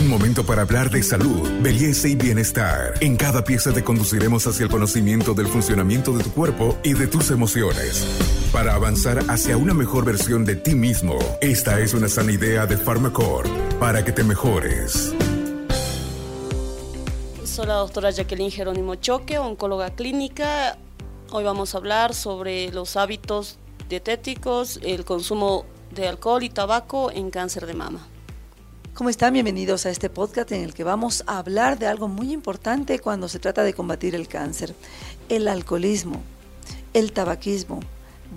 [0.00, 2.94] Un momento para hablar de salud, belleza y bienestar.
[3.02, 7.06] En cada pieza te conduciremos hacia el conocimiento del funcionamiento de tu cuerpo y de
[7.06, 8.06] tus emociones.
[8.50, 12.78] Para avanzar hacia una mejor versión de ti mismo, esta es una sana idea de
[12.78, 13.46] Pharmacorp
[13.78, 15.14] para que te mejores.
[17.44, 20.78] Soy la doctora Jacqueline Jerónimo Choque, oncóloga clínica.
[21.30, 23.58] Hoy vamos a hablar sobre los hábitos
[23.90, 28.08] dietéticos, el consumo de alcohol y tabaco en cáncer de mama.
[28.94, 29.32] ¿Cómo están?
[29.32, 33.28] Bienvenidos a este podcast en el que vamos a hablar de algo muy importante cuando
[33.28, 34.74] se trata de combatir el cáncer.
[35.30, 36.20] El alcoholismo,
[36.92, 37.80] el tabaquismo,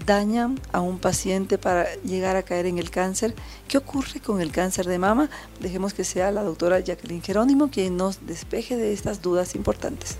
[0.05, 3.35] dañan a un paciente para llegar a caer en el cáncer.
[3.67, 5.29] ¿Qué ocurre con el cáncer de mama?
[5.59, 10.17] Dejemos que sea la doctora Jacqueline Jerónimo quien nos despeje de estas dudas importantes.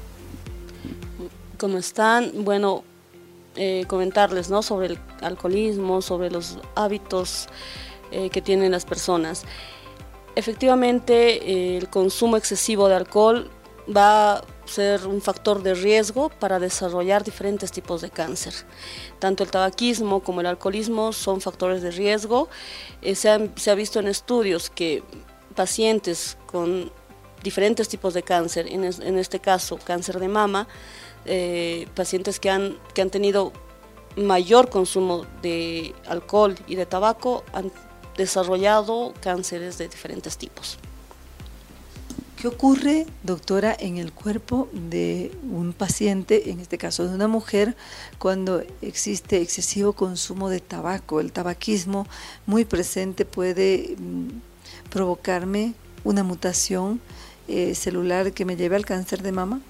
[1.58, 2.44] ¿Cómo están?
[2.44, 2.84] Bueno,
[3.56, 4.62] eh, comentarles ¿no?
[4.62, 7.48] sobre el alcoholismo, sobre los hábitos
[8.12, 9.46] eh, que tienen las personas.
[10.36, 13.52] Efectivamente, eh, el consumo excesivo de alcohol
[13.96, 18.54] va a ser un factor de riesgo para desarrollar diferentes tipos de cáncer.
[19.20, 22.50] Tanto el tabaquismo como el alcoholismo son factores de riesgo.
[23.02, 25.04] Eh, se, ha, visto en estudios que
[25.56, 26.92] pacientes con
[27.44, 28.84] diferentes tipos de cáncer, en,
[29.18, 30.68] este caso cáncer de mama,
[31.26, 33.52] eh, pacientes que han, que han tenido
[34.16, 37.72] mayor consumo de alcohol y de tabaco han
[38.18, 40.78] desarrollado cánceres de diferentes tipos.
[42.44, 47.74] ¿Qué ocurre, doctora, en el cuerpo de un paciente, en este caso de una mujer,
[48.18, 51.22] cuando existe excesivo consumo de tabaco?
[51.22, 52.06] El tabaquismo
[52.46, 57.00] muy presente puede mm, provocarme una mutación
[57.48, 59.62] eh, celular que me lleve al cáncer de mama.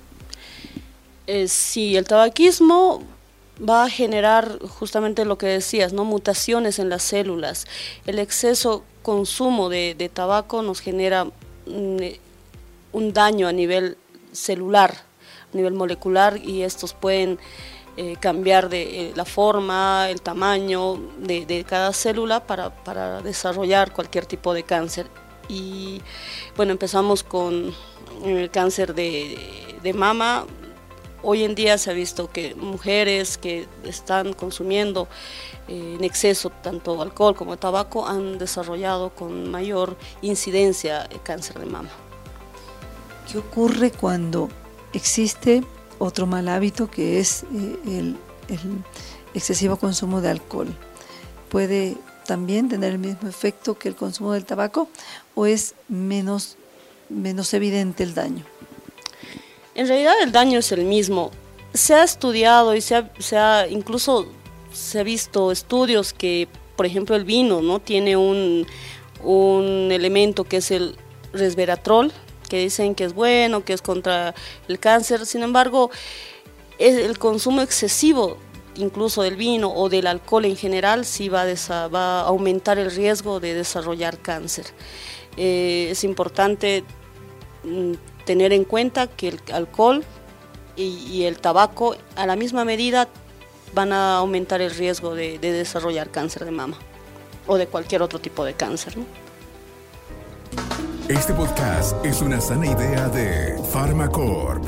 [1.27, 3.03] Eh, sí, el tabaquismo
[3.57, 6.05] va a generar justamente lo que decías, ¿no?
[6.05, 7.65] mutaciones en las células.
[8.05, 11.97] El exceso consumo de, tabaco nos genera mm,
[12.93, 13.97] un daño a nivel
[14.31, 14.95] celular,
[15.53, 17.39] a nivel molecular, y estos pueden
[17.95, 24.53] eh, cambiar de eh, la forma, el tamaño de, cada célula para, desarrollar cualquier tipo
[24.55, 25.05] de cáncer.
[25.47, 26.01] Y
[26.55, 27.71] bueno, empezamos con
[28.25, 30.45] el cáncer de, mama.
[31.25, 35.07] Hoy en día se ha visto que mujeres que están consumiendo
[35.69, 41.65] eh, en exceso tanto alcohol como tabaco han desarrollado con mayor incidencia el cáncer de
[41.65, 41.89] mama.
[43.31, 44.49] ¿Qué ocurre cuando
[44.91, 45.63] existe
[45.97, 48.17] otro mal hábito que es eh, el,
[49.33, 50.75] excesivo consumo de alcohol?
[51.47, 51.95] ¿Puede
[52.25, 54.89] también tener el mismo efecto que el consumo del tabaco
[55.35, 56.57] o es menos,
[57.07, 58.43] menos evidente el daño?
[59.75, 61.31] En realidad el daño es el mismo.
[61.73, 62.95] Se ha estudiado y se
[63.37, 64.27] ha, incluso
[64.71, 68.67] se ha visto estudios que, por ejemplo, el vino no tiene un,
[69.23, 70.95] un elemento que es el
[71.31, 72.11] resveratrol,
[72.49, 74.35] que dicen que es bueno, que es contra
[74.67, 75.25] el cáncer.
[75.25, 75.89] Sin embargo,
[76.77, 78.37] el consumo excesivo
[78.75, 82.91] incluso del vino o del alcohol en general sí va a, va a aumentar el
[82.91, 84.65] riesgo de desarrollar cáncer.
[85.37, 86.83] Eh, es importante
[87.63, 87.93] mm,
[88.25, 90.03] tener en cuenta que el alcohol
[90.75, 93.07] y, el tabaco a la misma medida
[93.73, 96.77] van a aumentar el riesgo de, desarrollar cáncer de mama
[97.47, 98.95] o de cualquier otro tipo de cáncer.
[101.07, 104.63] Este podcast es una sana idea de Pharmacorp.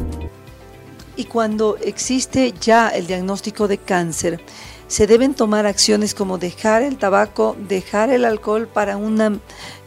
[1.15, 4.41] Y cuando existe ya el diagnóstico de cáncer,
[4.87, 9.39] se deben tomar acciones como dejar el tabaco, dejar el alcohol para una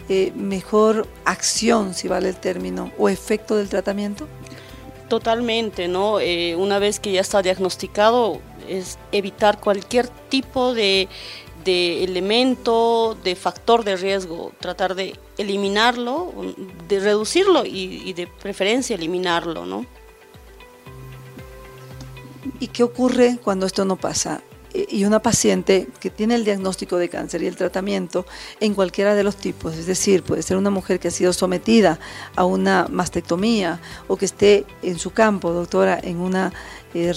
[0.09, 4.27] eh, mejor acción, si vale el término, o efecto del tratamiento?
[5.09, 6.21] Totalmente, ¿no?
[6.21, 11.09] Eh, una vez que ya está diagnosticado, es evitar cualquier tipo de
[11.69, 16.33] de elemento, de factor de riesgo, tratar de eliminarlo,
[16.89, 19.85] de reducirlo y, de preferencia eliminarlo, ¿no?
[22.59, 24.43] ¿Y qué ocurre cuando esto no pasa?
[24.89, 28.27] Y una paciente que tiene el diagnóstico de cáncer y el tratamiento
[28.61, 31.99] en cualquiera de los tipos, es decir, puede ser una mujer que ha sido sometida
[32.37, 36.53] a una mastectomía o que esté en su campo, doctora, en una
[36.95, 37.15] eh,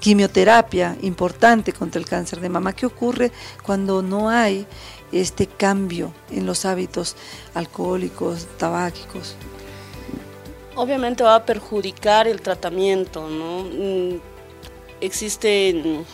[0.00, 2.72] quimioterapia importante contra el cáncer de mama.
[2.72, 3.30] ¿Qué ocurre
[3.62, 4.66] cuando no hay
[5.12, 7.16] este cambio en los hábitos
[7.54, 9.36] alcohólicos, tabáquicos?
[10.74, 13.64] Obviamente va a perjudicar el tratamiento, ¿no?
[13.64, 14.20] Mm,
[15.00, 16.04] existen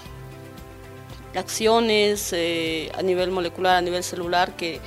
[1.35, 4.81] acciones eh, a nivel molecular, a nivel celular que,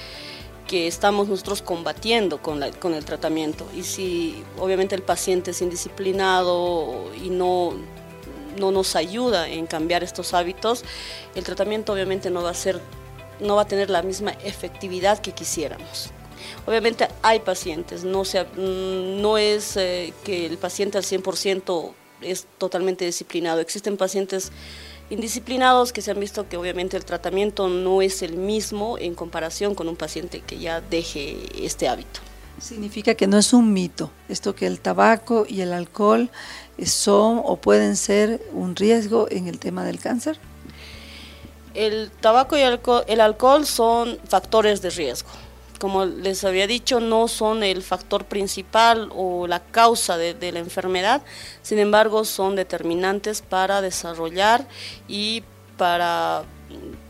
[0.67, 3.67] que estamos nosotros combatiendo con, la, con el tratamiento.
[3.75, 7.73] Y si obviamente el paciente es indisciplinado y no
[8.57, 10.83] no nos ayuda en cambiar estos hábitos,
[11.35, 12.79] el tratamiento obviamente no va a ser,
[13.39, 16.11] no va a tener la misma efectividad que quisiéramos.
[16.65, 22.47] Obviamente hay pacientes, no, se, mm, no es eh, que el paciente al 100% es
[22.57, 23.61] totalmente disciplinado.
[23.61, 24.51] Existen pacientes
[25.11, 29.75] indisciplinados que se han visto que obviamente el tratamiento no es el mismo en comparación
[29.75, 32.21] con un paciente que ya deje este hábito.
[32.59, 36.29] Significa que no es un mito, esto que el tabaco y el alcohol
[36.85, 40.39] son o pueden ser un riesgo en el tema del cáncer.
[41.73, 45.29] El tabaco y el alcohol son factores de riesgo.
[45.81, 51.23] Como les había dicho, no son el factor principal o la causa de, la enfermedad,
[51.63, 54.67] sin embargo son determinantes para desarrollar
[55.07, 55.41] y
[55.77, 56.43] para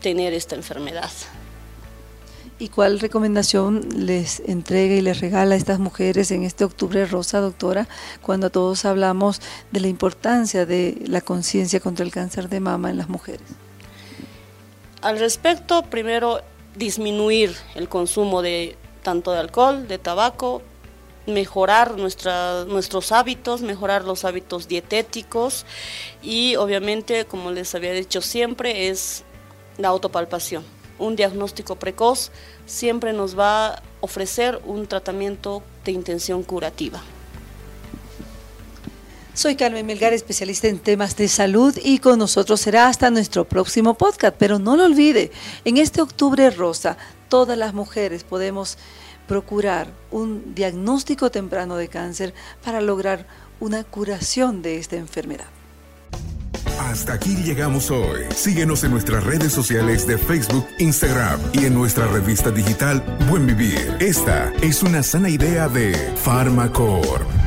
[0.00, 1.10] tener esta enfermedad.
[2.58, 7.40] ¿Y cuál recomendación les entrega y les regala a estas mujeres en este octubre rosa,
[7.40, 7.88] doctora,
[8.22, 12.96] cuando todos hablamos de la importancia de la conciencia contra el cáncer de mama en
[12.96, 13.46] las mujeres?
[15.02, 16.40] Al respecto, primero
[16.74, 20.62] disminuir el consumo de tanto de alcohol, de tabaco,
[21.26, 25.66] mejorar nuestros hábitos, mejorar los hábitos dietéticos
[26.22, 29.24] y obviamente, como les había dicho siempre, es
[29.78, 30.64] la autopalpación.
[30.98, 32.30] Un diagnóstico precoz
[32.66, 37.02] siempre nos va a ofrecer un tratamiento de intención curativa.
[39.34, 43.94] Soy Carmen Melgar, especialista en temas de salud y con nosotros será hasta nuestro próximo
[43.94, 44.36] podcast.
[44.38, 45.32] Pero no lo olvide,
[45.64, 46.98] en este octubre rosa,
[47.28, 48.76] todas las mujeres podemos
[49.26, 53.26] procurar un diagnóstico temprano de cáncer para lograr
[53.58, 55.46] una curación de esta enfermedad.
[56.78, 58.24] Hasta aquí llegamos hoy.
[58.34, 63.96] Síguenos en nuestras redes sociales de Facebook, Instagram y en nuestra revista digital Buen Vivir.
[63.98, 67.41] Esta es una sana idea de Farmacor.